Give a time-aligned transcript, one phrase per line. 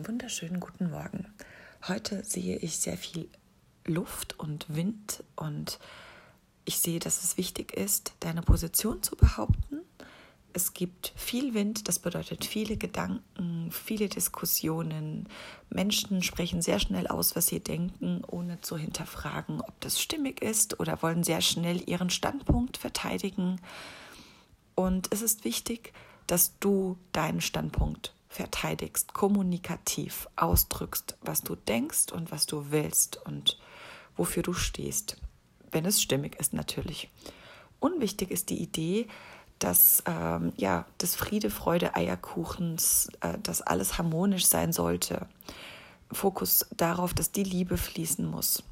[0.00, 1.26] Einen wunderschönen guten Morgen.
[1.86, 3.28] Heute sehe ich sehr viel
[3.84, 5.78] Luft und Wind und
[6.64, 9.82] ich sehe, dass es wichtig ist, deine Position zu behaupten.
[10.54, 15.28] Es gibt viel Wind, das bedeutet viele Gedanken, viele Diskussionen.
[15.68, 20.80] Menschen sprechen sehr schnell aus, was sie denken, ohne zu hinterfragen, ob das stimmig ist
[20.80, 23.60] oder wollen sehr schnell ihren Standpunkt verteidigen.
[24.74, 25.92] Und es ist wichtig,
[26.26, 33.58] dass du deinen Standpunkt verteidigst, kommunikativ ausdrückst, was du denkst und was du willst und
[34.16, 35.16] wofür du stehst,
[35.72, 37.10] wenn es stimmig ist natürlich.
[37.80, 39.08] Unwichtig ist die Idee,
[39.58, 45.26] dass ähm, ja des Friede, Freude, Eierkuchens, äh, dass alles harmonisch sein sollte.
[46.12, 48.62] Fokus darauf, dass die Liebe fließen muss.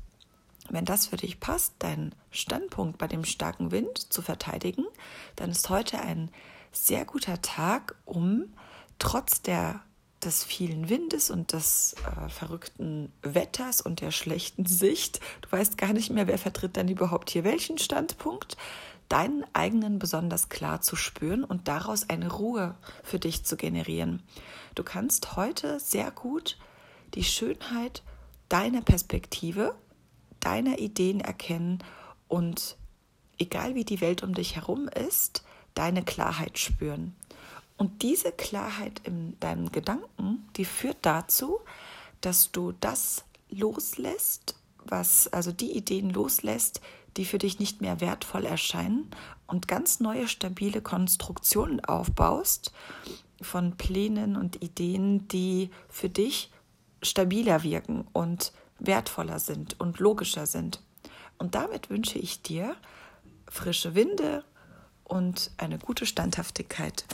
[0.70, 4.86] Wenn das für dich passt, deinen Standpunkt bei dem starken Wind zu verteidigen,
[5.34, 6.30] dann ist heute ein
[6.72, 8.44] sehr guter Tag, um
[8.98, 9.80] trotz der,
[10.22, 15.92] des vielen Windes und des äh, verrückten Wetters und der schlechten Sicht, du weißt gar
[15.92, 18.56] nicht mehr, wer vertritt dann überhaupt hier welchen Standpunkt,
[19.08, 24.22] deinen eigenen besonders klar zu spüren und daraus eine Ruhe für dich zu generieren.
[24.74, 26.58] Du kannst heute sehr gut
[27.14, 28.02] die Schönheit
[28.48, 29.74] deiner Perspektive,
[30.40, 31.82] deiner Ideen erkennen
[32.28, 32.76] und
[33.38, 35.42] egal wie die Welt um dich herum ist,
[35.74, 37.14] deine Klarheit spüren.
[37.78, 41.60] Und diese Klarheit in deinen Gedanken, die führt dazu,
[42.20, 46.80] dass du das loslässt, was, also die Ideen loslässt,
[47.16, 49.10] die für dich nicht mehr wertvoll erscheinen
[49.46, 52.72] und ganz neue stabile Konstruktionen aufbaust
[53.40, 56.50] von Plänen und Ideen, die für dich
[57.00, 60.82] stabiler wirken und wertvoller sind und logischer sind.
[61.38, 62.74] Und damit wünsche ich dir
[63.48, 64.44] frische Winde
[65.04, 67.04] und eine gute Standhaftigkeit